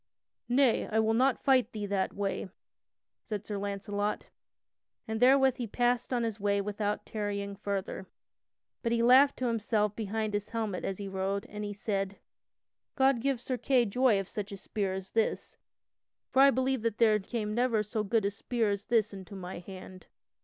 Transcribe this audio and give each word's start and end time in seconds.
"Nay, 0.49 0.87
I 0.91 0.97
will 0.97 1.13
not 1.13 1.43
fight 1.43 1.71
thee 1.73 1.85
that 1.85 2.11
way," 2.11 2.49
said 3.21 3.45
Sir 3.45 3.59
Launcelot, 3.59 4.29
and 5.07 5.19
therewith 5.19 5.57
he 5.57 5.67
passed 5.67 6.11
on 6.11 6.23
his 6.23 6.39
way 6.39 6.59
without 6.59 7.05
tarrying 7.05 7.55
further. 7.55 8.07
But 8.81 8.93
he 8.93 9.03
laughed 9.03 9.37
to 9.37 9.45
himself 9.45 9.95
behind 9.95 10.33
his 10.33 10.49
helmet 10.49 10.83
as 10.83 10.97
he 10.97 11.07
rode, 11.07 11.45
and 11.49 11.63
he 11.63 11.73
said: 11.73 12.17
"God 12.95 13.21
give 13.21 13.39
Sir 13.39 13.57
Kay 13.59 13.85
joy 13.85 14.19
of 14.19 14.27
such 14.27 14.51
a 14.51 14.57
spear 14.57 14.93
as 14.95 15.11
this, 15.11 15.57
for 16.31 16.41
I 16.41 16.49
believe 16.49 16.81
there 16.97 17.19
came 17.19 17.53
never 17.53 17.83
so 17.83 18.03
good 18.03 18.25
a 18.25 18.31
spear 18.31 18.71
as 18.71 18.87
this 18.87 19.13
into 19.13 19.35
my 19.35 19.59
hand. 19.59 20.07